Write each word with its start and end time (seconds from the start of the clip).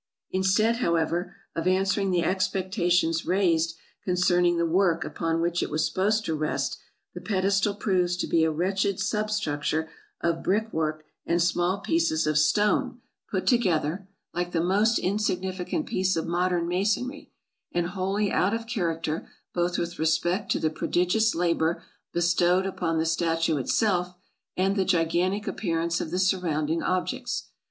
Instead, 0.31 0.77
however, 0.77 1.35
of 1.55 1.67
answer 1.67 2.01
ing 2.01 2.09
the 2.09 2.23
expectations 2.23 3.27
raised 3.27 3.75
concerning 4.03 4.57
the 4.57 4.65
work 4.65 5.03
upon 5.03 5.39
which 5.39 5.61
it 5.61 5.69
was 5.69 5.85
supposed 5.85 6.25
to 6.25 6.33
rest, 6.33 6.79
the 7.13 7.21
pedestal 7.21 7.75
proves 7.75 8.17
to 8.17 8.25
be 8.25 8.43
a 8.43 8.49
wretched 8.49 8.99
substructure 8.99 9.91
of 10.19 10.41
brick 10.41 10.73
work 10.73 11.05
and 11.27 11.39
small 11.39 11.81
pieces 11.81 12.25
of 12.25 12.39
stone 12.39 12.99
put 13.29 13.45
to 13.45 13.57
AFRICA 13.59 13.63
359 13.63 13.77
gether, 13.77 14.07
like 14.33 14.51
the 14.53 14.63
most 14.67 14.97
insignificant 14.97 15.85
piece 15.85 16.15
of 16.15 16.25
modern 16.25 16.67
masonry, 16.67 17.31
and 17.71 17.89
wholly 17.89 18.31
out 18.31 18.55
of 18.55 18.65
character 18.65 19.29
both 19.53 19.77
with 19.77 19.99
respect 19.99 20.51
to 20.51 20.57
the 20.57 20.71
pro 20.71 20.87
digious 20.87 21.35
labor 21.35 21.83
bestowed 22.11 22.65
upon 22.65 22.97
the 22.97 23.05
statue 23.05 23.57
itself, 23.57 24.15
and 24.57 24.75
the 24.75 24.83
gigan 24.83 25.31
tic 25.33 25.47
appearance 25.47 26.01
of 26.01 26.09
the 26.09 26.17
surrounding 26.17 26.81
objects. 26.81 27.49